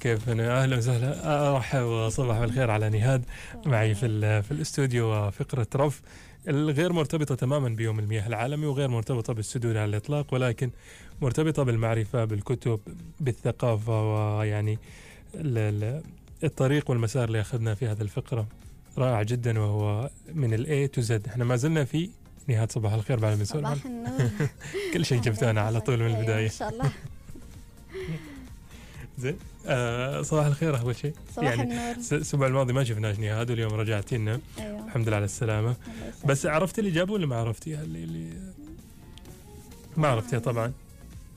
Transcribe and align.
كيف؟ 0.00 0.28
أنا 0.28 0.62
أهلا 0.62 0.76
وسهلا. 0.76 1.56
ارحب 1.56 1.82
وصباح 1.82 2.38
بالخير 2.38 2.70
على 2.70 2.90
نهاد 2.90 3.24
معي 3.66 3.94
في 3.94 4.42
في 4.42 4.50
الاستوديو 4.52 5.06
وفقرة 5.26 5.66
رف. 5.76 6.00
الغير 6.48 6.92
مرتبطة 6.92 7.34
تماما 7.34 7.68
بيوم 7.68 7.98
المياه 7.98 8.26
العالمي 8.26 8.66
وغير 8.66 8.88
مرتبطة 8.88 9.32
بالسدود 9.32 9.76
على 9.76 9.84
الإطلاق 9.84 10.34
ولكن 10.34 10.70
مرتبطة 11.22 11.62
بالمعرفة 11.62 12.24
بالكتب 12.24 12.80
بالثقافة 13.20 14.12
ويعني 14.38 14.78
ال- 15.34 15.58
ال- 15.84 16.02
الطريق 16.44 16.90
والمسار 16.90 17.24
اللي 17.28 17.40
أخذنا 17.40 17.74
في 17.74 17.86
هذه 17.86 18.00
الفقرة. 18.00 18.46
رائع 18.98 19.22
جدا 19.22 19.58
وهو 19.60 20.10
من 20.34 20.54
ال 20.54 20.88
A 20.88 20.92
to 20.92 21.00
Z 21.00 21.26
إحنا 21.28 21.44
ما 21.44 21.56
زلنا 21.56 21.84
في 21.84 22.10
نهاد. 22.46 22.72
صباح 22.72 22.92
الخير 22.92 23.18
بعد 23.18 23.38
ما 23.38 23.44
صباح 23.44 23.84
النور. 23.84 24.30
كل 24.94 25.04
شيء 25.04 25.20
جبتونا 25.20 25.60
على 25.60 25.80
طول 25.80 25.98
من 25.98 26.06
البداية. 26.16 26.44
إن 26.46 26.50
شاء 26.50 26.68
الله. 26.68 26.90
زين. 29.18 29.36
آه 29.66 30.22
صباح 30.22 30.46
الخير 30.46 30.80
اول 30.80 30.96
شيء. 30.96 31.12
صباح 31.36 31.44
يعني 31.48 31.62
النور. 31.62 31.96
الأسبوع 32.12 32.46
الماضي 32.46 32.72
ما 32.72 32.84
شفناش 32.84 33.18
نهاد 33.18 33.50
واليوم 33.50 33.74
رجعتي 33.74 34.18
لنا 34.18 34.40
أيوه. 34.60 34.84
الحمد 34.86 35.06
لله 35.08 35.16
على 35.16 35.24
السلامة. 35.24 35.76
بس 36.26 36.46
عرفتي 36.46 36.80
الاجابه 36.80 37.12
ولا 37.12 37.26
ما 37.26 37.36
عرفتيها 37.36 37.82
اللي, 37.82 38.04
اللي 38.04 38.32
ما 39.96 40.08
عرفتيها 40.08 40.38
طبعا. 40.38 40.72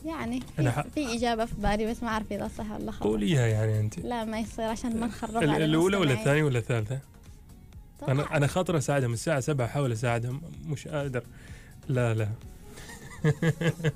يعني 0.06 0.42
في, 0.58 0.72
ح- 0.72 0.82
في 0.96 1.14
إجابة 1.16 1.46
في 1.46 1.54
بالي 1.58 1.86
بس 1.92 2.04
ما 2.04 2.10
أعرف 2.10 2.32
إذا 2.32 2.50
صح 2.58 2.72
ولا 2.72 2.92
خطأ. 2.92 3.06
قوليها 3.10 3.48
يعني 3.48 3.80
أنت. 3.80 4.00
لا 4.00 4.26
ما 4.26 4.40
يصير 4.40 4.66
عشان 4.66 5.00
ما 5.00 5.08
نخرب 5.08 5.44
الأولى 5.44 5.98
ولا. 5.98 6.14
الثانية 6.14 6.44
ولا 6.44 6.60
الثالثة. 6.60 7.00
أنا 8.08 8.38
أنا 8.38 8.48
خاطر 8.48 8.78
اساعدها 8.78 9.08
من 9.08 9.14
الساعة 9.14 9.40
7 9.40 9.66
أحاول 9.66 9.92
اساعدها 9.92 10.32
م- 10.32 10.42
مش 10.68 10.88
قادر. 10.88 11.24
لا 11.90 12.14
لا. 12.14 12.28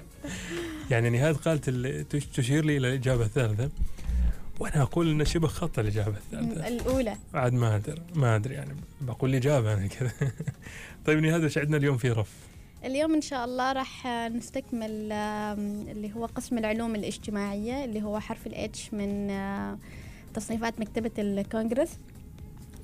يعني 0.91 1.09
نهاد 1.09 1.35
قالت 1.35 1.69
ال- 1.69 2.07
تش- 2.09 2.25
تشير 2.25 2.65
لي 2.65 2.77
إلى 2.77 2.87
الإجابة 2.87 3.25
الثالثة. 3.25 3.69
وأنا 4.59 4.81
أقول 4.81 5.09
إن 5.11 5.25
شبه 5.25 5.47
خط 5.47 5.79
الإجابة 5.79 6.17
الثالثة. 6.17 6.67
الأولى. 6.67 7.15
عاد 7.33 7.53
ما 7.53 7.75
ادري 7.75 8.01
ما 8.15 8.35
أدري 8.35 8.53
يعني 8.53 8.75
بقول 9.01 9.29
الإجابة 9.29 9.73
أنا 9.73 9.87
كذا. 9.87 10.11
طيب 11.05 11.19
نهاد 11.19 11.43
إيش 11.43 11.57
عندنا 11.57 11.77
اليوم 11.77 11.97
في 11.97 12.11
رف؟ 12.11 12.29
اليوم 12.85 13.13
إن 13.13 13.21
شاء 13.21 13.45
الله 13.45 13.71
راح 13.73 14.07
نستكمل 14.07 15.11
اللي 15.91 16.11
هو 16.15 16.25
قسم 16.25 16.57
العلوم 16.57 16.95
الاجتماعية 16.95 17.85
اللي 17.85 18.01
هو 18.03 18.19
حرف 18.19 18.47
الاتش 18.47 18.93
من 18.93 19.27
تصنيفات 20.33 20.79
مكتبة 20.79 21.11
الكونغرس. 21.17 21.89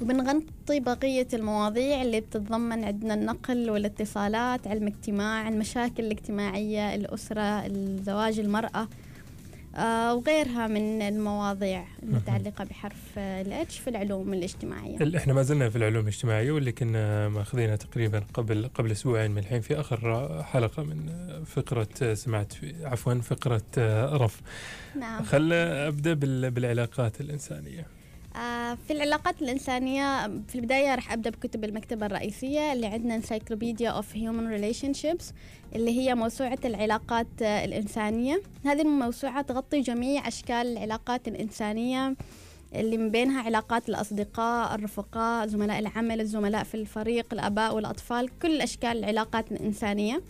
وبنغطي 0.02 0.80
بقية 0.80 1.28
المواضيع 1.34 2.02
اللي 2.02 2.20
بتتضمن 2.22 2.84
عندنا 2.84 3.14
النقل 3.14 3.70
والاتصالات 3.70 4.68
علم 4.68 4.88
اجتماع 4.88 5.48
المشاكل 5.48 6.04
الاجتماعية 6.04 6.96
الأسرة 6.96 7.66
الزواج 7.66 8.40
المرأة 8.40 8.88
آه 9.76 10.16
وغيرها 10.16 10.68
من 10.68 11.02
المواضيع 11.02 11.84
المتعلقة 12.04 12.64
بحرف 12.64 13.18
الاتش 13.18 13.80
في 13.80 13.90
العلوم 13.90 14.34
الاجتماعية. 14.34 14.98
ال- 15.02 15.16
إحنا 15.16 15.34
ما 15.34 15.44
زلنا 15.44 15.70
في 15.70 15.76
العلوم 15.76 16.02
الاجتماعية 16.04 16.52
واللي 16.52 16.72
كنا 16.72 17.30
ماخذينها 17.30 17.76
تقريبا 17.76 18.24
قبل 18.34 18.70
قبل 18.74 18.92
أسبوعين 18.92 19.32
من 19.32 19.38
الحين 19.38 19.62
في 19.62 19.80
آخر 19.80 20.44
حلقة 20.44 20.84
من 20.84 21.10
فقرة 21.46 22.14
سمعت 22.14 22.54
في 22.54 22.86
عفوا 22.86 23.14
فقرة 23.14 23.62
رف. 24.18 24.42
نعم. 25.00 25.24
خل 25.24 25.54
أبدأ 25.54 26.14
بال- 26.14 26.52
بالعلاقات 26.52 27.22
الإنسانية. 27.22 27.80
آه، 27.80 28.01
في 28.88 28.92
العلاقات 28.94 29.42
الإنسانية 29.42 30.28
في 30.48 30.56
البداية 30.56 30.96
راح 30.96 31.14
أبدأ 31.14 31.30
بكتب 31.30 31.64
المكتبة 31.64 32.06
الرئيسية 32.06 32.74
اللي 32.74 32.88
عندنا 32.88 33.22
Encyclopedia 33.22 34.02
of 34.02 34.16
Human 34.16 34.60
Relationships 34.60 35.34
اللي 35.76 36.00
هي 36.00 36.16
موسوعة 36.16 36.60
العلاقات 36.66 37.28
آه، 37.42 37.66
الإنسانية. 37.66 38.42
هذه 38.66 38.82
الموسوعة 38.82 39.42
تغطي 39.42 39.82
جميع 39.82 40.28
أشكال 40.28 40.56
العلاقات 40.68 41.28
الإنسانية 41.28 42.16
اللي 42.76 42.98
من 42.98 43.12
بينها 43.12 43.42
علاقات 43.42 43.90
الأصدقاء 43.90 44.76
الرفقاء 44.76 45.48
زملاء 45.48 45.80
العمل 45.80 46.22
الزملاء 46.22 46.64
في 46.64 46.76
الفريق 46.76 47.26
الآباء 47.34 47.76
والأطفال 47.76 48.40
كل 48.40 48.62
أشكال 48.62 48.98
العلاقات 48.98 49.52
الإنسانية. 49.52 50.22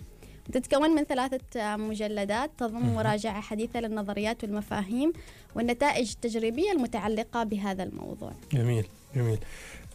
تتكون 0.52 0.90
من 0.90 1.04
ثلاثة 1.04 1.76
مجلدات 1.76 2.52
تضم. 2.58 2.94
مراجعة 2.96 3.42
حديثة 3.42 3.80
للنظريات 3.80 4.44
والمفاهيم 4.44 5.14
والنتائج 5.56 6.12
التجريبية 6.12 6.72
المتعلقة 6.72 7.44
بهذا 7.44 7.84
الموضوع. 7.84 8.32
جميل 8.54 8.88
جميل. 9.16 9.38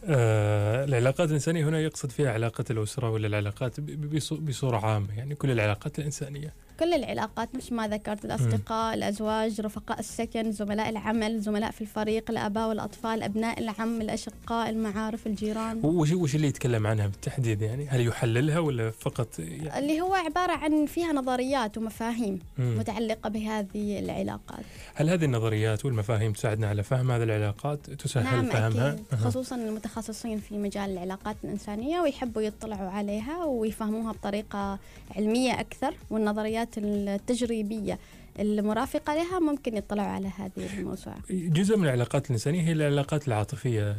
آه 0.05 0.83
العلاقات 0.85 1.29
الإنسانية 1.29 1.69
هنا 1.69 1.79
يقصد 1.79 2.11
فيها 2.11 2.31
علاقة 2.31 2.65
الأسرة 2.69 3.09
ولا 3.09 3.27
العلاقات 3.27 3.79
ب- 3.79 3.85
ب- 3.85 4.15
بصو- 4.19 4.35
بصورة 4.39 4.77
عامة؟ 4.85 5.17
يعني 5.17 5.35
كل 5.35 5.51
العلاقات 5.51 5.99
الإنسانية. 5.99 6.53
كل 6.79 6.93
العلاقات 6.93 7.55
مثل 7.55 7.75
ما 7.75 7.87
ذكرت 7.87 8.25
الأصدقاء 8.25 8.93
الأزواج 8.93 9.61
رفقاء 9.61 9.99
السكن 9.99 10.51
زملاء 10.51 10.89
العمل 10.89 11.39
زملاء 11.41 11.71
في 11.71 11.81
الفريق 11.81 12.31
الآباء 12.31 12.69
والأطفال 12.69 13.23
أبناء 13.23 13.59
العم 13.59 14.01
الأشقاء 14.01 14.69
المعارف 14.69 15.27
الجيران. 15.27 15.79
وش 15.83 16.11
وش 16.11 16.35
اللي 16.35 16.47
يتكلم 16.47 16.87
عنها 16.87 17.07
بالتحديد 17.07 17.61
يعني؟ 17.61 17.87
هل 17.87 18.07
يحللها 18.07 18.59
ولا 18.59 18.91
فقط 18.91 19.39
يعني 19.39 19.79
اللي 19.79 20.01
هو 20.01 20.13
عبارة 20.13 20.51
عن 20.51 20.85
فيها 20.85 21.13
نظريات 21.13 21.77
ومفاهيم 21.77 22.39
مم. 22.57 22.77
متعلقة 22.79 23.29
بهذه 23.29 23.99
العلاقات. 23.99 24.65
هل 24.95 25.09
هذه 25.09 25.25
النظريات 25.25 25.85
والمفاهيم 25.85 26.33
تساعدنا 26.33 26.67
على 26.67 26.83
فهم 26.83 27.11
هذه 27.11 27.23
العلاقات؟ 27.23 27.89
تسهل 27.89 28.23
نعم 28.23 28.45
فهمها؟ 28.45 28.89
أكيد. 28.91 29.05
أها. 29.13 29.17
خصوصا 29.17 29.55
المتخصصين 29.55 30.39
في 30.39 30.57
مجال 30.57 30.89
العلاقات 30.89 31.35
الإنسانية 31.43 31.99
ويحبوا 31.99 32.41
يطلعوا 32.41 32.89
عليها 32.89 33.45
ويفهموها 33.45 34.11
بطريقة 34.11 34.79
علمية 35.15 35.59
أكثر 35.59 35.93
والنظريات 36.09 36.66
التجريبية 36.77 37.99
المرافقة 38.39 39.15
لها 39.15 39.39
ممكن 39.39 39.77
يطلعوا 39.77 40.07
على 40.07 40.27
هذه 40.37 40.77
الموسوعة. 40.77 41.19
جزء 41.29 41.77
من 41.77 41.85
العلاقات 41.85 42.25
الإنسانية 42.25 42.61
هي 42.61 42.71
العلاقات 42.71 43.27
العاطفية 43.27 43.91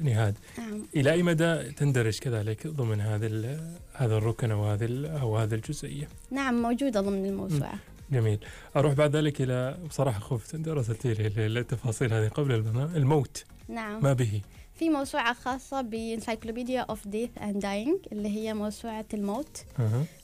نهاد. 0.00 0.34
نعم. 0.58 0.82
إلى 0.96 1.12
أي 1.12 1.22
مدى 1.22 1.62
تندرج 1.62 2.18
كذلك 2.18 2.66
ضمن 2.66 3.00
هذا 3.00 3.60
هذا 3.92 4.16
الركن 4.16 4.50
أو 4.50 4.64
هذه 4.64 5.06
أو 5.20 5.36
هذه 5.36 5.54
الجزئية؟ 5.54 6.08
نعم 6.30 6.62
موجودة 6.62 7.00
ضمن 7.00 7.26
الموسوعة. 7.26 7.78
جميل. 8.12 8.38
أروح 8.76 8.92
بعد 8.92 9.16
ذلك 9.16 9.42
إلى 9.42 9.78
بصراحة 9.88 10.20
خفت 10.20 10.54
أنت 10.54 10.68
رسلتي 10.68 11.14
لي 11.14 11.60
التفاصيل 11.60 12.12
هذه 12.12 12.28
قبل 12.28 12.54
البرنامج. 12.54 12.96
الموت. 12.96 13.44
نعم. 13.68 14.02
ما 14.02 14.12
به؟ 14.12 14.40
في 14.74 14.90
موسوعة 14.90 15.32
خاصة 15.32 15.80
ب 15.80 15.88
encyclopedia 15.88 16.80
of 16.80 17.08
death 17.08 17.30
and 17.42 17.58
dying 17.58 17.98
اللي 18.12 18.28
هي 18.28 18.54
موسوعة 18.54 19.04
الموت. 19.14 19.64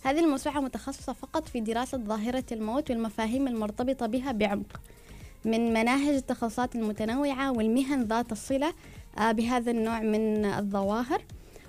هذه 0.03 0.21
الموسوعة 0.21 0.61
متخصصة 0.61 1.13
فقط 1.13 1.49
في 1.49 1.61
دراسة 1.61 1.99
ظاهرة 1.99 2.45
الموت 2.53 2.91
والمفاهيم 2.91 3.49
المرتبطة 3.49 4.07
بها 4.07 4.33
بعمق. 4.33 4.81
من 5.45 5.73
مناهج 5.73 6.15
التخصصات 6.15 6.77
المتنوعة 6.77 7.53
والمهن 7.53 8.03
ذات 8.03 8.33
الصلة 8.33 8.73
آه، 9.19 9.33
بهذا 9.33 9.71
النوع 9.71 10.01
من 10.01 10.45
الظواهر. 10.45 11.23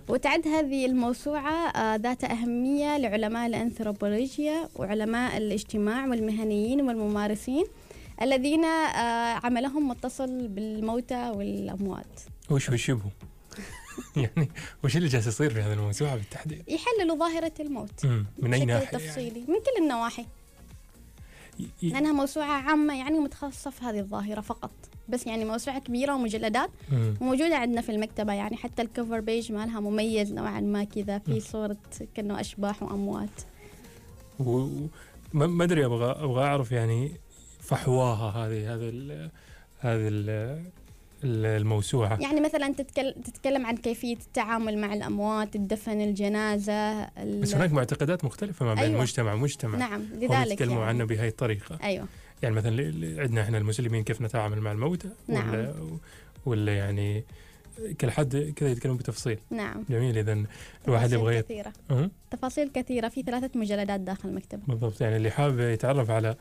وتعد 0.09 0.47
هذه 0.47 0.85
الموسوعة 0.85 1.67
آه، 1.67 1.95
ذات 1.95 2.23
أهمية 2.23 2.97
لعلماء 2.97 3.47
الأنثروبولوجيا 3.47 4.69
وعلماء 4.75 5.37
الاجتماع 5.37 6.07
والمهنيين 6.07 6.81
والممارسين 6.81 7.65
الذين 8.21 8.65
آه، 8.65 9.39
عملهم 9.43 9.87
متصل 9.87 10.47
بالموتى 10.47 11.29
والأموات. 11.29 12.19
وش 12.51 12.69
وش 12.69 12.89
يبهو 12.89 13.09
يعني 14.15 14.49
وش 14.83 14.97
اللي 14.97 15.07
جالس 15.07 15.27
يصير 15.27 15.53
في 15.53 15.61
هذه 15.61 15.73
الموسوعة 15.73 16.15
بالتحديد 16.15 16.63
يحللوا 16.67 17.15
ظاهرة 17.17 17.51
الموت 17.59 18.05
مم. 18.05 18.25
من 18.39 18.53
أي 18.53 18.59
بشكل 18.59 18.73
ناحية 18.73 18.85
يعني؟ 18.97 19.07
تفصيلي 19.07 19.39
من 19.39 19.55
كل 19.55 19.83
النواحي 19.83 20.25
ي- 21.59 21.67
ي- 21.83 21.89
لأنها 21.89 22.11
موسوعة 22.13 22.61
عامة 22.61 22.99
يعني 22.99 23.19
متخصصة 23.19 23.69
في 23.71 23.83
هذه 23.85 23.99
الظاهرة 23.99 24.41
فقط 24.41 24.71
بس 25.09 25.27
يعني 25.27 25.45
موسوعة 25.45 25.79
كبيرة 25.79 26.15
ومجلدات 26.15 26.69
مم. 26.91 27.13
وموجودة 27.21 27.57
عندنا 27.57 27.81
في 27.81 27.91
المكتبة 27.91 28.33
يعني 28.33 28.57
حتى 28.57 28.81
الكفر 28.81 29.19
بيج 29.19 29.51
مالها 29.51 29.79
مميز 29.79 30.33
نوعا 30.33 30.59
ما 30.59 30.83
كذا. 30.83 31.19
في 31.19 31.39
صورة 31.39 31.77
كأنه 32.15 32.39
أشباح 32.39 32.83
وأموات 32.83 33.29
و- 34.39 34.67
ما 35.33 35.63
أدري 35.63 35.85
أبغى 35.85 36.11
أبغى 36.11 36.43
أعرف 36.43 36.71
يعني 36.71 37.11
فحواها 37.59 38.29
هذه 38.47 38.73
هذه 38.75 38.89
ال 38.89 39.29
هذه 39.79 40.07
ال 41.23 41.45
الموسوعة 41.45 42.17
يعني 42.21 42.41
مثلا 42.41 42.73
تتكلم, 42.73 43.13
تتكلم 43.25 43.65
عن 43.65 43.77
كيفية 43.77 44.15
التعامل 44.15 44.77
مع 44.77 44.93
الأموات 44.93 45.55
الدفن 45.55 46.01
الجنازة 46.01 46.73
ال- 47.03 47.41
بس 47.41 47.55
هناك 47.55 47.71
معتقدات 47.71 48.25
مختلفة 48.25 48.65
ما 48.65 48.73
بين 48.73 48.83
أيوة. 48.83 49.01
مجتمع 49.01 49.33
ومجتمع 49.33 49.77
نعم 49.77 50.01
لذلك 50.13 50.51
يتكلموا 50.51 50.75
يعني. 50.77 50.87
عنه 50.89 51.03
بهذه 51.05 51.27
الطريقة 51.27 51.79
أيوة 51.83 52.05
يعني 52.43 52.55
مثلا 52.55 52.85
عندنا 53.21 53.41
إحنا 53.41 53.57
المسلمين 53.57 54.03
كيف 54.03 54.21
نتعامل 54.21 54.61
مع 54.61 54.71
الموتى 54.71 55.09
نعم. 55.27 55.49
ولا 55.49 55.73
ولا 56.45 56.75
يعني 56.77 57.23
كل 58.01 58.11
حد 58.11 58.53
كذا 58.55 58.69
يتكلم 58.71 58.97
بتفصيل 58.97 59.37
نعم 59.51 59.83
جميل 59.89 60.17
اذا 60.17 60.43
الواحد 60.87 61.07
تفاصيل 61.07 61.19
يبغى 61.19 61.35
يت- 61.35 61.45
كثيرة 61.45 61.73
أه؟ 61.91 62.09
تفاصيل 62.31 62.69
كثيرة 62.73 63.07
في 63.07 63.21
ثلاثة 63.23 63.59
مجلدات 63.59 63.99
داخل 63.99 64.29
المكتبة 64.29 64.61
بالضبط 64.67 65.01
يعني 65.01 65.15
اللي 65.17 65.31
حابب 65.31 65.59
يتعرف 65.59 66.09
على 66.09 66.35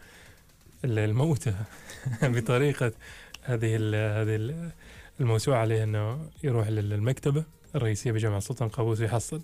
ال- 0.85 0.99
الموتى 0.99 1.55
بطريقة 2.23 2.93
هذه 3.42 3.76
ال 3.76 3.94
هذه 3.94 4.37
ال 4.37 4.70
الموسوعة 5.20 5.58
عليه 5.58 5.84
إنه 5.84 6.19
يروح 6.44 6.69
للمكتبة 6.69 7.44
الرئيسية 7.75 8.12
بجامعة 8.12 8.38
السلطان 8.38 8.69
قابوس 8.69 9.00
ويحصل 9.00 9.40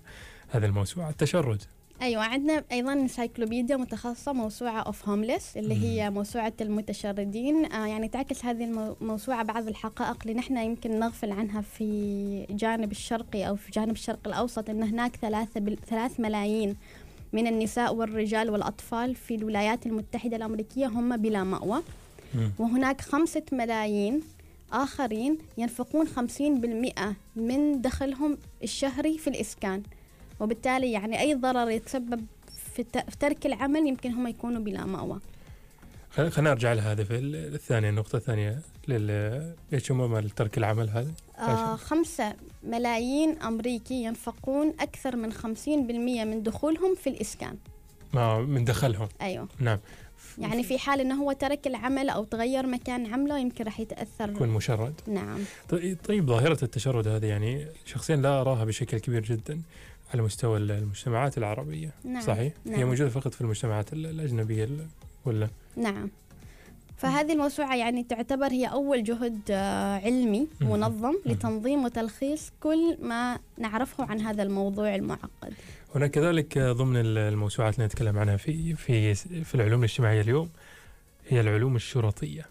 هذه 0.48 0.64
الموسوعة 0.64 1.10
التشرد 1.10 1.62
أيوه 2.02 2.22
عندنا 2.25 2.64
أيضا 2.72 2.93
encyclopedia 2.93 3.76
متخصصة 3.76 4.32
موسوعة 4.32 4.81
of 4.81 5.08
homeless 5.08 5.56
اللي 5.56 5.75
هي 5.82 6.10
موسوعة 6.10 6.52
المتشردين. 6.60 7.72
آه 7.72 7.87
يعني 7.87 8.08
تعكس 8.08 8.44
هذه 8.44 8.64
الموسوعه 9.00 9.43
بعض 9.43 9.69
الحقائق 9.69 10.16
اللي 10.22 10.34
نحن 10.34 10.56
يمكن 10.56 10.99
نغفل 10.99 11.32
عنها 11.32 11.60
في 11.60 12.46
جانب 12.50 12.92
الشرقي 12.92 13.49
أو 13.49 13.56
في 13.56 13.70
جانب 13.70 13.90
الشرق 13.90 14.19
الأوسط 14.26 14.70
إن 14.70 14.82
هناك 14.82 15.16
ثلاثة 15.16 15.60
بل 15.60 15.78
ثلاث 15.88 16.20
ملايين 16.20 16.76
من 17.32 17.46
النساء 17.46 17.94
والرجال 17.94 18.50
والأطفال 18.50 19.14
في 19.14 19.34
الولايات 19.34 19.87
المتحدة 19.87 20.37
الأمريكية 20.37 20.87
هم 20.87 21.16
بلا 21.16 21.44
مأوى. 21.44 21.76
مم. 21.76 22.06
وهناك 22.59 23.00
خمسة 23.00 23.43
ملايين 23.53 24.21
آخرين 24.73 25.38
ينفقون 25.59 26.06
50% 26.06 27.17
من 27.37 27.81
دخلهم 27.83 28.38
الشهري 28.62 29.19
في 29.19 29.31
الإسكان. 29.31 29.83
وبالتالي 30.41 30.93
يعني 30.93 31.21
أي 31.21 31.35
ضرر 31.35 31.71
يتسبب 31.71 32.27
في 32.75 32.85
ترك 33.21 33.47
العمل 33.47 33.87
يمكن 33.87 34.11
هم 34.12 34.27
يكونوا 34.27 34.61
بلا 34.62 34.85
مأوى. 34.85 35.21
خل- 36.11 36.31
خلينا 36.31 36.50
نرجع 36.50 36.73
ال- 37.11 37.55
الثانية 37.55 37.88
النقطة 37.91 38.17
الثانية 38.17 38.61
لل 38.88 39.55
إيش 39.73 39.91
مال 39.93 40.31
ترك 40.31 40.59
العمل 40.59 40.88
هذا؟ 40.91 41.12
آه 41.38 41.77
خمسة 41.77 42.35
ملايين 42.65 43.38
أمريكي 43.43 43.94
ينفقون 44.05 44.73
أكثر 44.81 45.17
من 45.17 45.33
50% 45.33 46.25
من 46.25 46.43
دخولهم 46.43 46.94
في 46.94 47.11
الإسكان. 47.11 47.56
ما 48.15 48.38
من 48.41 48.65
دخلهم. 48.65 49.09
أيوة. 49.21 49.49
نعم. 49.61 49.79
يعني 50.38 50.62
في 50.64 50.78
حال 50.78 51.00
أنه 51.00 51.22
هو 51.22 51.32
ترك 51.32 51.66
العمل 51.66 52.08
أو 52.10 52.24
تغير 52.24 52.66
مكان 52.66 53.12
عمله 53.14 53.38
يمكن 53.38 53.64
راح 53.64 53.80
يتأثر 53.80 54.30
يكون 54.30 54.48
مشرد 54.48 54.94
نعم 55.06 55.38
طيب 55.68 55.98
طيب 56.08 56.26
ظاهرة 56.26 56.58
التشرد 56.64 57.08
هذه 57.08 57.26
يعني 57.26 57.66
شخصيا 57.84 58.16
لا 58.16 58.40
أراها 58.40 58.64
بشكل 58.64 58.98
كبير 58.98 59.22
جدا 59.22 59.60
على 60.14 60.22
مستوى 60.22 60.58
ال- 60.58 60.70
المجتمعات 60.70 61.38
العربية 61.38 61.90
نعم 62.04 62.22
صحيح؟ 62.22 62.52
هي 62.66 62.70
نعم. 62.76 62.88
موجودة 62.88 63.10
فقط 63.10 63.34
في 63.34 63.40
المجتمعات 63.40 63.92
ال- 63.92 64.06
الأجنبية 64.06 64.64
ال- 64.64 64.86
ولا؟ 65.24 65.48
نعم 65.76 66.10
فهذه 66.96 67.32
الموسوعة 67.32 67.76
يعني 67.76 68.02
تعتبر 68.02 68.46
هي 68.46 68.66
أول 68.66 69.04
جهد 69.04 69.40
آه، 69.50 69.96
علمي. 69.98 70.48
منظم 70.60 71.14
لتنظيم 71.26 71.84
وتلخيص 71.84 72.50
كل 72.60 72.98
ما 73.02 73.38
نعرفه 73.58 74.04
عن 74.04 74.20
هذا 74.20 74.43
الموضوع 74.43 74.94
المعقد 74.94 75.54
هناك 75.94 76.10
كذلك 76.10 76.58
ضمن 76.58 76.96
ال- 76.96 77.19
الموسوعات 77.19 77.75
اللي 77.75 77.87
نتكلم 77.87 78.19
عنها 78.19 78.37
في 78.37 78.75
في 78.75 79.14
في 79.44 79.54
العلوم 79.54 79.78
الاجتماعية 79.81 80.20
اليوم 80.20 80.48
هي 81.28 81.40
العلوم 81.40 81.76
الشرطية 81.76 82.46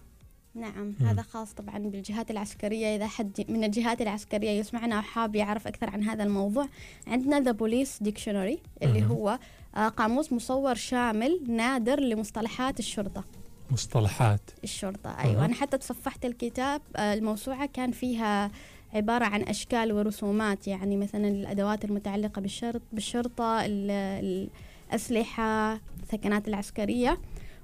نعم 0.56 0.94
مم. 1.00 1.08
هذا 1.08 1.22
خاص 1.22 1.54
طبعا 1.54 1.78
بالجهات 1.78 2.32
العسكرية 2.32 2.96
إذا 2.96 3.08
حد 3.08 3.46
من 3.50 3.64
الجهات 3.64 4.02
العسكرية 4.02 4.50
يسمعنا 4.50 5.00
وحاب 5.00 5.36
يعرف 5.36 5.68
أكثر 5.68 5.90
عن 5.90 6.04
هذا 6.04 6.24
الموضوع 6.24 6.68
عندنا 7.08 7.40
the 7.40 7.52
police 7.52 8.04
dictionary 8.04 8.60
اللي 8.84 9.02
مم. 9.02 9.08
هو 9.08 9.40
آه، 9.76 9.88
قاموس 9.88 10.34
مصور 10.34 10.76
شامل 10.76 11.40
نادر 11.48 12.00
لمصطلحات 12.00 12.80
الشرطة 12.80 13.24
مصطلحات. 13.72 14.42
الشرطة. 14.64 15.10
أيوة. 15.20 15.46
أنا 15.46 15.54
حتى 15.54 15.78
تصفحت 15.78 16.26
الكتاب 16.26 16.82
آه، 16.96 17.14
الموسوعة 17.14 17.66
كان 17.66 17.92
فيها 17.92 18.52
عبارة 18.94 19.26
عن 19.26 19.42
أشكال 19.42 19.92
ورسومات 19.94 20.68
يعني 20.68 20.98
مثلا 20.98 21.28
الأدوات 21.28 21.86
المتعلقة 21.86 22.42
بالشرط 22.42 22.82
بالشرطة 22.94 23.66
ال- 23.66 24.50
الأسلحة 24.92 25.74
الثكنات 26.04 26.48
العسكرية. 26.48 27.18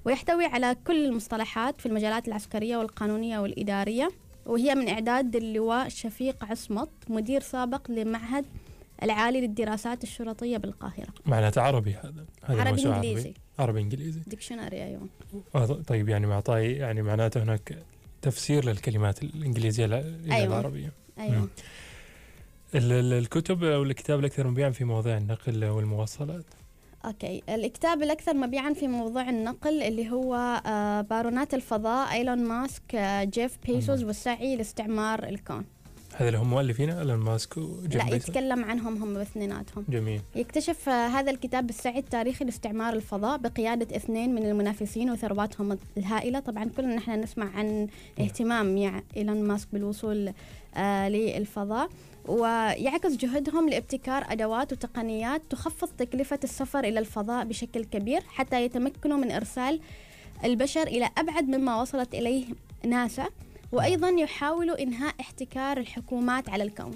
ويحتوي 0.06 0.46
على 0.46 0.76
كل 0.88 1.06
المصطلحات 1.06 1.82
في 1.82 1.86
المجالات 1.86 2.28
العسكرية 2.28 2.78
والقانونية 2.78 3.40
والإدارية. 3.40 4.10
وهي 4.46 4.76
من 4.76 4.90
إعداد 4.90 5.36
اللواء 5.36 5.90
شفيق 5.90 6.46
عصمت 6.46 6.90
مدير 7.10 7.42
سابق 7.42 7.92
لمعهد 7.92 8.46
العالي 9.04 9.42
للدراسات 9.42 10.04
الشرطية 10.04 10.58
بالقاهرة. 10.58 11.14
معناته 11.26 11.62
عربي 11.62 11.94
هذا. 11.94 12.26
هذه 12.44 12.60
عربي 12.62 12.86
إنجليزي. 12.88 13.34
عربي 13.60 13.80
إنجليزي. 13.82 14.20
ديكشنري 14.28 14.84
أيوة. 14.84 15.08
آه، 15.56 15.66
طيب 15.66 16.10
يعني 16.10 16.28
معطاي 16.28 16.72
يعني 16.72 17.02
معناته 17.02 17.44
هناك 17.44 17.78
تفسير 18.22 18.66
للكلمات 18.66 19.24
الإنجليزية 19.24 19.86
إلى 19.86 20.16
أيوة. 20.32 20.46
العربية. 20.46 20.92
أيوة. 21.20 21.36
مم. 21.40 21.48
ال- 22.76 23.14
الكتب 23.14 23.64
أو 23.64 23.84
الكتاب 23.84 24.20
الأكثر 24.20 24.48
مبيعا 24.48 24.70
في 24.70 24.84
مواضيع 24.86 25.18
النقل 25.18 25.66
والمواصلات؟ 25.66 26.46
okay. 27.06 27.44
الكتاب 27.50 28.04
الأكثر 28.04 28.34
مبيعا 28.34 28.74
في 28.74 28.88
موضوع 28.88 29.30
النقل 29.30 29.82
اللي 29.84 30.10
هو 30.10 30.62
آه، 30.66 31.02
بارونات 31.02 31.54
الفضاء 31.54 32.12
إيلون 32.12 32.44
ماسك 32.44 32.96
آه، 32.96 33.24
جيف 33.24 33.58
بيسوس 33.66 34.00
مم. 34.02 34.08
والسعي 34.08 34.56
لاستعمار 34.56 35.24
الكون. 35.30 35.66
هذا 36.16 36.28
اللي 36.28 36.40
هم 36.40 36.50
مؤلفين 36.50 36.90
ألون 36.90 37.20
ماسك 37.20 37.58
لا؟ 37.58 38.16
يتكلم 38.16 38.64
عنهم 38.66 39.04
هم 39.04 39.14
باثنيناتهم. 39.14 39.86
جميل. 39.90 40.22
يكتشف 40.36 40.90
هذا 40.90 41.32
الكتاب 41.32 41.68
بالسعي 41.68 42.00
التاريخي 42.00 42.46
لاستعمار 42.46 42.94
الفضاء 42.94 43.38
بقيادة 43.38 43.96
اثنين 43.96 44.36
من 44.36 44.46
المنافسين 44.46 45.12
وثرواتهم 45.12 45.78
الهائلة. 45.98 46.40
طبعا 46.40 46.66
كلنا 46.78 46.96
نحن 46.96 47.12
نسمع 47.22 47.50
عن 47.56 47.88
اهتمام 48.20 48.78
يع- 48.78 49.04
إيلون 49.18 49.44
ماسك 49.44 49.68
بالوصول 49.74 50.34
آه، 50.76 51.10
للفضاء 51.10 51.90
ويعكس 52.28 53.16
جهدهم 53.16 53.70
لابتكار 53.70 54.26
أدوات 54.30 54.74
وتقنيات 54.74 55.42
تخفض 55.50 55.88
تكلفة 55.98 56.40
السفر 56.44 56.80
إلى 56.80 57.00
الفضاء 57.00 57.46
بشكل 57.46 57.84
كبير 57.86 58.22
حتى 58.28 58.66
يتمكنوا 58.66 59.18
من 59.18 59.32
إرسال 59.32 59.80
البشر 60.44 60.84
إلى 60.88 61.10
أبعد 61.18 61.44
مما 61.50 61.82
وصلت 61.82 62.14
إليه 62.16 62.46
ناسا. 62.86 63.26
وأيضا 63.72 64.10
يحاولوا 64.10 64.82
إنهاء 64.84 65.16
احتكار 65.20 65.78
الحكومات 65.78 66.50
على 66.50 66.64
الكون. 66.64 66.96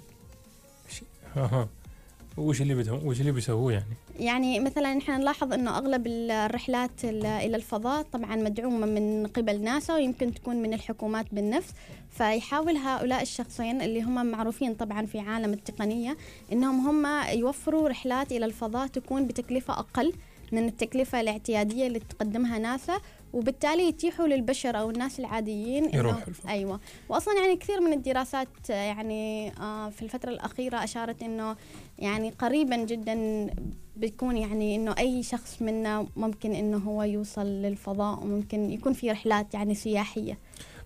أها 1.38 1.68
وش 2.38 2.62
اللي 2.62 2.76
بدهم 2.76 3.08
وش 3.08 3.20
اللي 3.22 3.32
بيسووه 3.32 3.72
يعني؟ 3.74 3.86
يعني 4.20 4.60
مثلا 4.60 4.94
نحن 4.94 5.12
نلاحظ 5.12 5.54
إنه 5.54 5.78
أغلب 5.78 6.08
الرحلات 6.08 6.92
ال- 7.04 7.26
إلى 7.26 7.56
الفضاء 7.56 8.02
طبعا 8.02 8.36
مدعومة 8.36 8.86
من 8.86 9.28
قبل 9.28 9.62
ناسا 9.62 9.94
ويمكن 9.94 10.34
تكون 10.34 10.56
من 10.56 10.74
الحكومات 10.74 11.26
بالنفس. 11.32 11.74
فيحاول 12.12 12.78
هؤلاء 12.78 13.22
الشخصين 13.22 13.82
اللي 13.82 14.02
هم 14.02 14.26
معروفين 14.26 14.74
طبعا 14.74 15.06
في 15.06 15.20
عالم 15.20 15.54
التقنية 15.54 16.18
إنهم 16.52 16.88
هم 16.88 17.28
يوفروا 17.40 17.90
رحلات 17.90 18.32
إلى 18.32 18.46
الفضاء 18.46 18.88
تكون 18.88 19.28
بتكلفة 19.28 19.74
أقل 19.80 20.14
من 20.52 20.66
التكلفة 20.68 21.22
الاعتيادية 21.22 21.88
اللي 21.88 22.00
تقدمها 22.00 22.60
ناسا. 22.60 22.98
وبالتالي 23.36 23.88
يتيحوا 23.88 24.28
للبشر 24.28 24.80
أو 24.80 24.90
الناس 24.90 25.20
العاديين 25.20 25.96
يروحوا 25.96 26.28
الفضاء. 26.28 26.54
أيوة 26.54 26.80
وأصلا 27.10 27.34
يعني 27.42 27.56
كثير 27.56 27.82
من 27.82 27.94
الدراسات 27.94 28.70
يعني 28.70 29.52
آه، 29.60 29.90
في 29.90 30.02
الفترة 30.02 30.30
الأخيرة 30.30 30.84
أشارت 30.84 31.24
إنه 31.24 31.56
يعني 32.00 32.30
قريبا 32.30 32.76
جدا 32.76 33.48
بيكون 33.96 34.38
يعني 34.38 34.76
إنه 34.76 34.96
أي 34.98 35.24
شخص 35.24 35.62
منا 35.62 36.08
ممكن 36.16 36.54
إنه 36.54 36.78
هو 36.78 37.04
يوصل 37.04 37.46
للفضاء 37.46 38.24
وممكن 38.24 38.72
يكون 38.72 38.94
في 38.94 39.12
رحلات 39.12 39.54
يعني 39.54 39.76
سياحية 39.76 40.38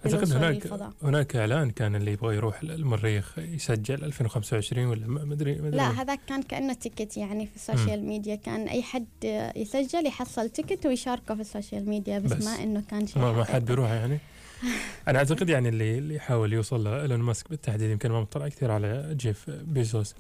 أعتقد 0.06 0.32
هناك 0.32 0.56
للفضاء. 0.56 0.94
هناك 1.04 1.36
إعلان 1.36 1.72
كان 1.72 1.96
اللي 1.96 2.12
يبغى 2.12 2.36
يروح 2.36 2.62
المريخ 2.64 3.40
يسجل 3.40 4.04
2025 4.04 4.86
ولا 4.86 5.08
ما 5.08 5.34
ادري. 5.34 5.54
لا 5.56 6.02
هذا 6.02 6.16
كان 6.16 6.44
كأنه 6.44 6.74
ticket 6.74 7.18
يعني 7.18 7.48
في 7.48 7.56
ال 7.56 7.63
social 7.63 8.04
media 8.04 8.36
كان 8.36 8.68
أي 8.68 8.84
حد 8.84 9.08
يسجل 9.56 10.06
يحصل 10.08 10.50
ticket 10.50 10.86
ويشاركه 10.86 11.36
في 11.36 11.42
ال 11.42 11.49
social 11.49 11.90
media 11.90 12.20
بس, 12.20 12.34
بس 12.34 12.46
ما 12.46 12.64
إنه 12.64 12.84
كان 12.90 13.08
شيء 13.08 13.22
ما, 13.22 13.32
ما. 13.32 13.44
حد 13.44 13.66
بيروح 13.66 13.90
يعني 13.90 14.20
أنا 15.08 15.20
أعتقد 15.20 15.50
يعني 15.50 15.70
اللي 15.70 15.98
اللي 15.98 16.16
يحاول 16.16 16.54
يوصل 16.54 16.84
لايلون 16.84 17.20
ماسك 17.20 17.50
بالتحديد 17.50 17.90
يمكن 17.90 18.12
ما 18.12 18.22
مطلع 18.22 18.48
كثير 18.48 18.72
على 18.72 19.16
جيف 19.16 19.50
بيزوس 19.50 20.16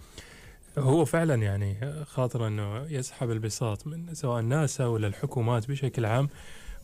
هو 0.77 1.05
فعلا 1.05 1.35
يعني 1.35 1.77
خاطر 2.05 2.47
إنه 2.47 2.85
يسحب 2.89 3.31
البساط 3.31 3.87
من 3.87 4.13
سواء 4.13 4.41
ناسا 4.41 4.85
ولا 4.85 5.07
الحكومات 5.07 5.67
بشكل 5.67 6.05
عام 6.05 6.29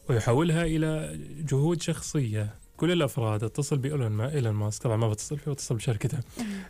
ويحولها 0.09 0.63
إلى 0.63 1.19
جهود 1.49 1.81
شخصية 1.81 2.64
كل 2.77 2.91
الأفراد 2.91 3.43
اتصل 3.43 3.77
بإيلون 3.77 4.07
ما 4.11 4.33
إيلون 4.33 4.53
ماسك. 4.53 4.83
طبعا 4.83 4.97
ما 4.97 5.09
بتصل 5.09 5.37
فيه 5.37 5.51
بتصل 5.51 5.75
بشركته. 5.75 6.17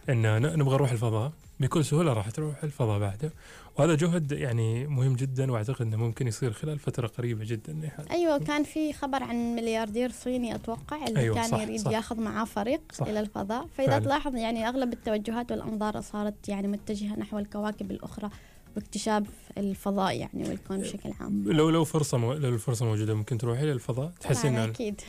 إن 0.09 0.41
نبغى 0.59 0.75
نروح 0.75 0.91
الفضاء. 0.91 1.31
بكل 1.59 1.85
سهولة 1.85 2.13
راح 2.13 2.29
تروح 2.29 2.63
الفضاء 2.63 2.99
بعده. 2.99 3.31
وهذا 3.77 3.95
جهد 3.95 4.31
يعني 4.31 4.87
مهم 4.87 5.15
جدا 5.15 5.51
وأعتقد 5.51 5.81
إنه 5.81 5.97
ممكن 5.97 6.27
يصير 6.27 6.53
خلال 6.53 6.79
فترة 6.79 7.07
قريبة 7.07 7.45
جدا. 7.45 7.73
نهاية. 7.73 8.11
أيوه 8.11 8.37
كان 8.37 8.63
في 8.63 8.93
خبر 8.93 9.23
عن 9.23 9.55
ملياردير 9.55 10.11
صيني 10.11 10.55
أتوقع 10.55 11.07
اللي 11.07 11.19
أيوة، 11.19 11.35
كان 11.35 11.47
صح، 11.47 11.61
يريد 11.61 11.79
صح. 11.79 11.91
ياخذ 11.91 12.21
معاه 12.21 12.45
فريق 12.45 12.81
صح. 12.93 13.07
إلى 13.07 13.19
الفضاء. 13.19 13.67
فإذا 13.77 13.87
فعلا. 13.87 14.05
تلاحظ 14.05 14.35
يعني 14.35 14.67
أغلب 14.69 14.93
التوجهات 14.93 15.51
والأنظار 15.51 16.01
صارت 16.01 16.49
يعني 16.49 16.67
متجهة 16.67 17.15
نحو 17.19 17.39
الكواكب 17.39 17.91
الأخرى 17.91 18.29
واكتشاف 18.75 19.23
الفضاء 19.57 20.17
يعني 20.17 20.49
والكون 20.49 20.77
بشكل 20.77 21.13
عام. 21.19 21.51
لو 21.51 21.69
لو 21.69 21.83
فرصة 21.83 22.17
مو 22.17 22.33
لو 22.33 22.49
الفرصة 22.49 22.85
موجودة 22.85 23.13
ممكن 23.13 23.37
تروحي 23.37 23.63
إلى 23.63 23.71
الفضاء. 23.71 24.11
تحس 24.21 24.41
طبعاً 24.41 24.63
ان 24.63 24.69
أكيد. 24.69 25.01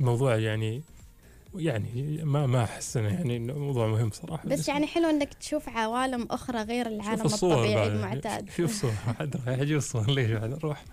الموضوع 0.00 0.36
يعني 0.36 0.82
يعني 1.54 2.20
ما 2.24 2.46
ما 2.46 2.64
أحس 2.64 2.96
إنه 2.96 3.08
يعني 3.08 3.36
إنه 3.36 3.58
موضوع 3.58 3.86
مهم 3.86 4.10
صراحة 4.10 4.48
بس 4.48 4.68
يعني 4.68 4.86
حلو 4.86 5.10
إنك 5.10 5.34
تشوف 5.34 5.68
عوالم 5.68 6.26
أخرى 6.30 6.62
غير 6.62 6.86
العالم 6.86 7.22
الصور 7.22 7.52
الطبيعي 7.52 7.74
بعد. 7.74 7.90
المعتاد. 7.90 8.50
شوف 8.56 8.72
صور 8.72 8.92
بعد 9.18 9.36
رايح 9.46 9.60
أجيب 9.60 9.76
الصور 9.76 10.10
ليش 10.10 10.30
بعد؟ 10.30 10.50
نروح 10.50 10.84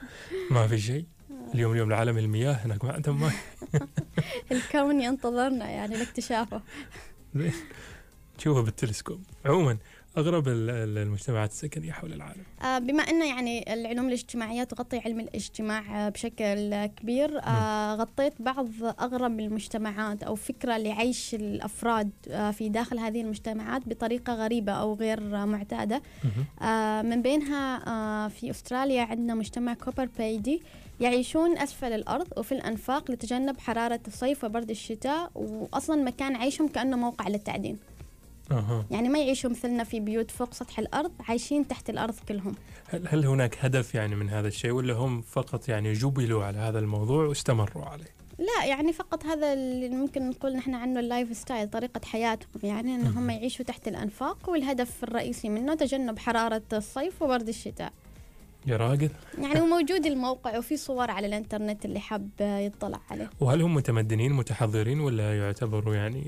ما 0.52 0.68
في 0.68 0.78
شيء. 0.80 1.06
اليوم 1.54 1.72
اليوم 1.74 1.88
العالم 1.90 2.18
المياه 2.18 2.54
هناك 2.54 2.86
ما 2.86 2.94
عندهم 2.94 3.20
ماء. 3.22 3.34
الكون 4.52 5.02
ينتظرنا 5.02 5.70
يعني 5.70 5.98
لاكتشافه. 5.98 6.62
زين. 7.36 7.54
تشوفه 8.38 8.62
بالتلسكوب. 8.62 9.24
عموما 9.46 9.78
أغرب 10.18 10.48
ال- 10.48 10.70
ال- 10.70 10.98
المجتمعات 10.98 11.52
السكنية 11.52 11.92
حول 11.92 12.14
العالم. 12.14 12.44
آه، 12.64 12.80
بما 12.80 13.04
أنه 13.04 13.26
يعني 13.26 13.74
العلوم 13.74 14.08
الاجتماعية 14.08 14.64
تغطي 14.64 15.00
علم 15.00 15.20
الاجتماع 15.20 16.06
آه، 16.08 16.10
بشكل 16.10 16.86
كبير 16.86 17.40
آه، 17.44 17.96
غطيت 17.96 18.34
بعض 18.42 18.68
أغرب 18.84 19.40
المجتمعات 19.40 20.24
أو 20.24 20.36
فكرة 20.36 20.78
لعيش 20.78 21.36
الأفراد 21.36 22.10
آه، 22.30 22.52
في 22.52 22.70
داخل 22.70 23.00
هذه 23.00 23.22
المجتمعات 23.22 23.82
بطريقة 23.90 24.34
غريبة 24.34 24.72
أو 24.72 24.94
غير. 24.94 25.36
آه، 26.62 27.02
من 27.02 27.22
بينها 27.22 28.28
في 28.28 28.50
أستراليا 28.50 29.02
عندنا 29.02 29.36
مجتمع 29.36 29.74
كوبر 29.74 30.10
بايدي 30.18 30.62
يعيشون 31.00 31.58
أسفل 31.58 31.94
الأرض 31.94 32.28
وفي 32.38 32.52
الأنفاق 32.52 33.12
لتجنب 33.12 33.60
حرارة 33.60 34.00
الصيف 34.08 34.44
وبرد 34.44 34.70
الشتاء 34.70 35.32
وأصلا 35.36 36.04
مكان 36.04 36.36
عيشهم 36.36 36.68
كأنه 36.68 36.98
موقع 36.98 37.28
للتعدين. 37.28 37.78
أها 38.52 38.86
يعني 38.92 39.10
ما 39.10 39.20
يعيشوا 39.20 39.50
مثلنا 39.50 39.84
في 39.84 40.00
بيوت 40.00 40.32
فوق 40.32 40.54
سطح 40.54 40.80
الأرض 40.80 41.12
عايشين 41.20 41.68
تحت 41.68 41.90
الأرض 41.90 42.16
كلهم 42.28 42.56
هل 42.88 43.08
هل 43.08 43.26
هناك 43.26 43.58
هدف 43.60 43.96
يعني 43.96 44.16
من 44.16 44.30
هذا 44.30 44.48
الشيء 44.48 44.72
ولا 44.72 44.94
هم 44.94 45.22
فقط 45.22 45.70
يعني 45.70 45.94
جبلوا 45.94 46.46
على 46.46 46.58
هذا 46.58 46.80
الموضوع 46.80 47.26
واستمروا 47.26 47.86
عليه؟ 47.86 48.16
لا 48.40 48.66
يعني 48.66 48.94
فقط 48.94 49.26
هذا 49.26 49.54
اللي 49.54 49.90
ممكن 49.90 50.30
نقول 50.30 50.56
نحن 50.56 50.76
عنه 50.76 51.00
ال 51.00 51.38
lifestyle 51.38 51.70
طريقة 51.70 52.02
حياتهم 52.06 52.50
يعني 52.64 52.96
ان 52.96 53.06
هم 53.06 53.16
مهم. 53.16 53.30
يعيشوا 53.30 53.66
تحت 53.66 53.88
الأنفاق 53.88 54.50
والهدف 54.50 55.04
الرئيسي 55.04 55.50
منه 55.50 55.76
تجنب 55.76 56.20
حرارة 56.20 56.62
الصيف 56.74 57.22
وبرد 57.22 57.48
الشتاء 57.48 57.94
يا 58.68 58.78
راجل. 58.78 59.10
يعني 59.42 59.62
وموجود 59.62 60.06
الموقع 60.06 60.58
وفي 60.58 60.78
صور 60.78 61.12
على 61.12 61.28
الإنترنت 61.28 61.86
اللي 61.86 62.00
حاب 62.00 62.30
يطلع 62.40 63.00
عليه. 63.12 63.30
وهل 63.40 63.62
هم 63.62 63.74
متمدنين 63.74 64.34
متحضرين 64.34 65.00
ولا 65.00 65.38
يعتبروا 65.38 65.96
يعني 65.96 66.24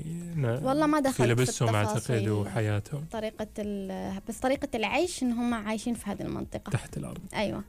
والله 0.62 0.86
ما 0.86 1.00
دخلت 1.00 1.16
في 1.16 1.26
لبسهم 1.26 1.74
أعتقد 1.74 2.28
وحياتهم؟ 2.28 3.04
طريقة 3.12 3.46
ال- 3.58 4.20
بس 4.28 4.38
طريقة 4.38 4.68
العيش 4.74 5.22
إن 5.22 5.32
هم 5.32 5.54
عايشين 5.54 5.94
في 5.94 6.10
هذه 6.10 6.20
المنطقة. 6.22 6.70
تحت 6.70 6.96
الأرض. 6.96 7.20
أيوه. 7.34 7.64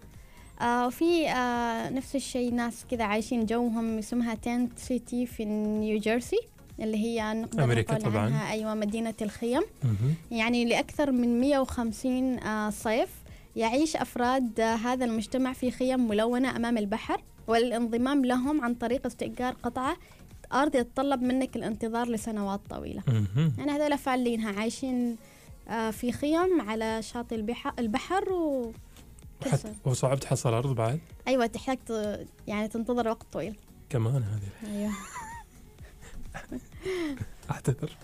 آه 0.62 0.88
وفي 0.88 1.30
آه 1.30 1.90
نفس 1.90 2.16
الشيء 2.16 2.54
ناس 2.54 2.86
كذا 2.92 3.04
عايشين 3.04 3.46
جوهم 3.46 3.98
اسمها 3.98 4.36
تنت 4.36 4.80
سيتي 4.80 5.26
في 5.26 5.46
نيوجيرسي 5.46 6.40
اللي 6.80 6.98
هي 6.98 7.34
نقدر 7.34 7.64
أمريكا 7.64 7.94
نقول 7.98 8.12
طبعاً. 8.12 8.26
عنها. 8.26 8.52
أيوه 8.52 8.74
مدينة 8.76 9.14
الخيم. 9.22 9.62
يعني 10.32 10.66
لأكثر 10.66 11.12
من 11.12 11.40
150 11.42 12.40
آه 12.40 12.70
صيف 12.70 13.10
يعيش 13.60 13.96
أفراد 13.96 14.62
هذا 14.62 15.06
المجتمع 15.06 15.54
في 15.54 15.72
خيم 15.72 16.08
ملونة 16.08 16.56
أمام 16.56 16.78
البحر 16.78 17.22
والانضمام 17.48 18.26
لهم 18.26 18.62
عن 18.62 18.74
طريق 18.76 19.06
استئجار 19.06 19.54
قطعة 19.54 19.98
أرض 20.54 20.76
يتطلب 20.76 21.22
منك 21.22 21.56
الانتظار 21.56 22.08
لسنوات 22.10 22.62
طويلة. 22.70 23.04
يعني 23.58 23.72
هذول 23.72 23.98
فعلينها 23.98 24.60
عايشين 24.60 25.18
آه 25.70 25.92
في 25.92 26.12
خيم 26.12 26.62
على 26.62 27.02
شاطئ 27.02 27.36
البحر, 27.36 27.74
البحر 27.80 28.34
و. 28.34 28.72
وصعب 29.86 30.20
تحصل. 30.20 30.54
أرض 30.54 30.76
بعد؟ 30.76 31.00
أيوة 31.28 31.46
تحتاج 31.46 31.78
يعني 32.48 32.68
تنتظر 32.68 33.08
وقت 33.08 33.28
طويل. 33.34 33.56
كمان 33.90 34.24
هذه. 34.24 34.74
أيوة. 34.76 34.92
أعتذر. 37.52 37.98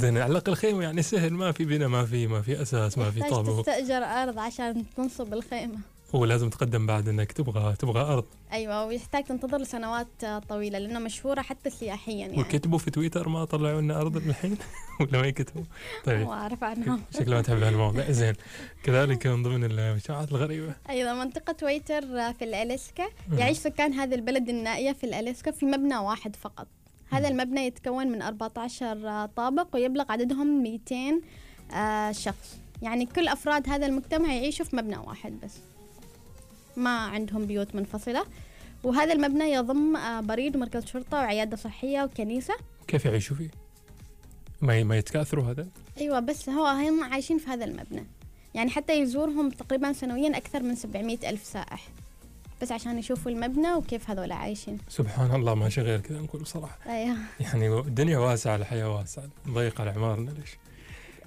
زين 0.00 0.18
على 0.18 0.30
الأقل 0.32 0.54
خيمة 0.54 0.82
يعني 0.82 1.02
سهل 1.02 1.32
ما 1.32 1.52
في 1.52 1.64
بناء 1.64 1.88
ما 1.88 2.04
في 2.06 2.26
ما 2.26 2.42
في 2.42 2.62
أساس 2.62 2.98
ما 2.98 3.10
في 3.10 3.20
طابق. 3.20 3.60
تستأجر 3.60 4.04
أرض 4.04 4.38
عشان 4.38 4.84
تنصب 4.96 5.32
الخيمة. 5.34 5.78
ولازم 6.12 6.50
تقدم 6.50 6.86
بعد 6.86 7.08
إنك 7.08 7.32
تبغى 7.32 7.76
تبغى 7.76 8.00
أرض. 8.02 8.24
أيوة 8.52 8.84
ويحتاج 8.86 9.24
تنتظر 9.24 9.58
لسنوات 9.58 10.06
طويلة 10.48 10.78
لأنه 10.78 10.98
مشهورة 10.98 11.40
حتى 11.42 11.70
سياحيا 11.70 12.14
يعني. 12.14 12.40
وكتبوا 12.40 12.78
في 12.78 12.90
تويتر 12.90 13.28
ما 13.28 13.44
طلعوا 13.44 13.80
لنا 13.80 14.00
أرض 14.00 14.16
الحين؟ 14.16 14.56
ولا 15.00 15.20
ما 15.20 15.26
يكتبوا؟ 15.26 15.64
طيب. 16.04 16.26
ما 16.26 16.32
أعرف 16.32 16.64
عنهم 16.64 17.02
شكله 17.18 17.36
ما 17.36 17.42
تحب 17.42 17.62
هالموضوع. 17.62 18.10
زين. 18.10 18.34
كذلك 18.82 19.26
من 19.26 19.42
ضمن 19.42 19.64
المجتمعات 19.64 20.30
الغريبة. 20.32 20.74
أيضا 20.90 21.12
منطقة 21.14 21.56
ويتر 21.62 22.02
آه، 22.04 22.32
في 22.32 22.44
الأليسكا 22.44 23.04
مم. 23.28 23.38
يعيش 23.38 23.58
سكان 23.58 23.92
هذه 23.92 24.14
البلد 24.14 24.48
النائية 24.48 24.92
في 24.92 25.04
الأليسكا 25.04 25.50
في 25.50 25.66
مبنى 25.66 25.96
واحد 25.96 26.36
فقط. 26.36 26.66
هذا. 27.10 27.28
المبنى 27.28 27.66
يتكون 27.66 28.06
من 28.06 28.22
14 28.22 29.26
طابق 29.36 29.68
ويبلغ 29.74 30.12
عددهم 30.12 30.62
200 30.62 31.20
آه، 31.72 32.12
شخص 32.12 32.58
يعني 32.82 33.06
كل 33.06 33.28
أفراد 33.28 33.68
هذا 33.68 33.86
المجتمع 33.86 34.32
يعيشوا 34.32 34.64
في 34.66 34.76
مبنى 34.76 34.96
واحد 34.96 35.32
بس 35.44 35.56
ما 36.76 36.98
عندهم 36.98 37.46
بيوت 37.46 37.74
منفصلة 37.74 38.24
وهذا 38.84 39.12
المبنى 39.12 39.52
يضم 39.52 39.96
آه، 39.96 40.20
بريد 40.20 40.56
ومركز 40.56 40.84
شرطة 40.84 41.16
وعيادة 41.16 41.56
صحية 41.56 42.02
وكنيسة 42.04 42.54
كيف 42.88 43.04
يعيشوا 43.04 43.36
فيه؟ 43.36 43.50
ما 44.60 44.82
ما 44.82 44.98
يتكاثروا 44.98 45.44
هذا؟ 45.44 45.66
أيوة 45.98 46.20
بس 46.20 46.48
هو 46.48 46.66
هم 46.66 47.04
عايشين 47.04 47.38
في 47.38 47.50
هذا 47.50 47.64
المبنى 47.64 48.04
يعني 48.54 48.70
حتى 48.70 49.00
يزورهم 49.00 49.50
تقريبا 49.50 49.92
سنويا 49.92 50.36
أكثر 50.36 50.62
من 50.62 50.74
700 50.74 51.30
ألف 51.30 51.44
سائح 51.44 51.88
بس 52.62 52.72
عشان 52.72 52.98
يشوفوا 52.98 53.30
المبنى 53.30 53.72
وكيف 53.74 54.10
هذول 54.10 54.32
عايشين 54.32 54.78
سبحان 54.88 55.34
الله 55.34 55.54
ماشي 55.54 55.80
غير 55.80 56.00
كذا 56.00 56.18
نقول 56.20 56.42
بصراحة 56.42 56.78
أيوة. 56.86 57.16
يعني 57.40 57.78
الدنيا 57.78 58.18
واسعة 58.18 58.56
الحياة 58.56 58.96
واسعة 58.96 59.24
نضيق 59.46 59.80
على 59.80 59.90
عمارنا 59.90 60.30
ليش؟ 60.30 60.50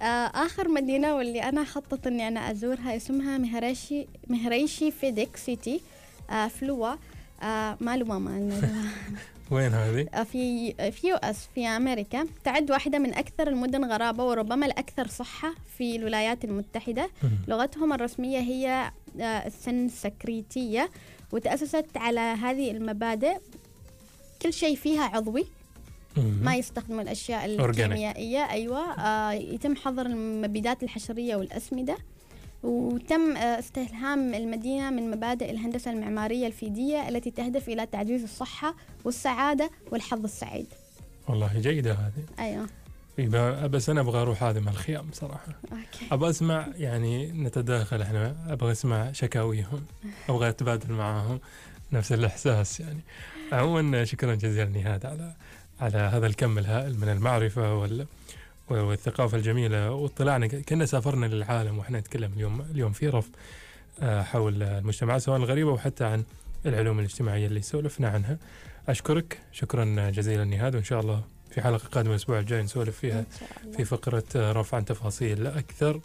آه 0.01 0.05
آخر 0.45 0.67
مدينة 0.67 1.15
واللي 1.15 1.43
أنا 1.43 1.63
خطط 1.63 2.07
إني 2.07 2.27
أنا 2.27 2.51
أزورها 2.51 2.95
اسمها 2.95 3.37
Maharishi 3.37 4.07
Maharishi 4.27 4.91
Vedic 4.91 5.37
City 5.37 5.81
آه 6.29 6.47
في 6.47 6.66
أيوا 6.66 6.95
آه 7.43 7.77
ما 7.81 7.97
لوما 7.97 8.49
وين 9.51 9.73
هذه؟ 9.73 10.07
آه 10.13 10.23
في 10.23 10.73
في 10.91 11.07
US 11.07 11.47
في 11.55 11.67
أمريكا 11.67 12.27
تعد 12.43 12.71
واحدة 12.71 12.99
من 12.99 13.13
أكثر 13.13 13.47
المدن 13.47 13.85
غرابة 13.85 14.23
وربما 14.23 14.65
الأكثر 14.65 15.07
صحة 15.07 15.53
في 15.77 15.95
الولايات 15.95 16.45
المتحدة. 16.45 17.09
لغتهم 17.47 17.93
الرسمية 17.93 18.39
هي 18.39 18.91
آه 19.21 19.23
السنسكريتية 19.47 20.89
وتأسست 21.33 21.85
على 21.95 22.19
هذه 22.19 22.71
المبادئ. 22.71 23.37
كل 24.41 24.53
شيء 24.53 24.75
فيها 24.75 25.03
عضوي. 25.03 25.45
ما 26.17 26.55
يستخدموا 26.55 27.01
الأشياء 27.01 27.57
Organic. 27.57 27.61
الكيميائية. 27.61 28.49
أيوه. 28.49 28.93
آه 28.99 29.31
يتم 29.31 29.75
حظر 29.75 30.05
المبيدات 30.05 30.83
الحشرية 30.83 31.35
والأسمدة. 31.35 31.97
وتم 32.63 33.37
آه، 33.37 33.59
استلهام 33.59 34.33
المدينة 34.33 34.89
من 34.89 35.11
مبادئ 35.11 35.51
الهندسة 35.51 35.91
المعمارية 35.91 36.47
الفيدية 36.47 37.09
التي 37.09 37.31
تهدف 37.31 37.69
إلى 37.69 37.85
تعزيز 37.85 38.23
الصحة 38.23 38.75
والسعادة 39.05 39.69
والحظ 39.91 40.23
السعيد. 40.23 40.67
والله 41.29 41.59
جيدة 41.59 41.93
هذه. 41.93 42.23
يبقى 42.39 42.67
بس 43.67 43.89
أنا 43.89 44.01
أبغى 44.01 44.21
أروح 44.21 44.43
هذه 44.43 44.59
مع 44.59 44.71
الخيام 44.71 45.05
صراحة. 45.13 45.47
أوكي. 45.71 46.07
أبغى 46.11 46.29
أسمع 46.29 46.67
يعني 46.75 47.31
نتداخل 47.31 48.01
إحنا 48.01 48.35
أبغى 48.47 48.71
أسمع 48.71 49.11
شكاويهم 49.11 49.85
أبغى 50.29 50.49
أتبادل 50.49 50.93
معاهم 50.93 51.39
نفس 51.91 52.11
الإحساس 52.11 52.79
يعني. 52.79 52.99
عموما 53.51 54.05
شكرا 54.05 54.35
جزيلا 54.35 54.69
نهاد 54.69 55.05
على 55.05 55.33
على 55.81 55.97
هذا 55.97 56.27
الكم 56.27 56.57
الهائل 56.57 56.99
من 56.99 57.09
المعرفة 57.09 57.75
وال 57.75 58.07
والثقافة 58.69 59.37
الجميلة 59.37 59.91
واطلاعنا. 59.91 60.47
كنا 60.47 60.85
سافرنا 60.85 61.25
للعالم 61.25 61.77
وإحنا 61.77 61.99
نتكلم 61.99 62.31
اليوم 62.35 62.61
اليوم 62.61 62.91
في 62.91 63.07
رف 63.07 63.29
آه، 64.01 64.21
حول 64.23 64.63
المجتمعات 64.63 65.21
سواء 65.21 65.37
الغريبه 65.37 65.71
وحتى 65.71 66.03
عن 66.05 66.23
العلوم 66.65 66.99
الاجتماعية 66.99 67.47
اللي 67.47 67.61
سولفنا 67.61 68.07
عنها. 68.09 68.37
أشكرك 68.89 69.39
شكرا 69.51 70.09
جزيلا 70.09 70.45
نهاد 70.45 70.75
وإن 70.75 70.83
شاء 70.83 70.99
الله 70.99 71.23
في 71.53 71.61
حلقة 71.61 71.87
قادمة 71.91 72.11
الأسبوع 72.11 72.39
الجاي 72.39 72.61
نسولف 72.63 72.97
فيها. 72.97 73.25
في 73.77 73.85
فقرة 73.85 74.23
رفع 74.35 74.77
عن 74.77 74.85
تفاصيل 74.85 75.47
أكثر 75.47 75.99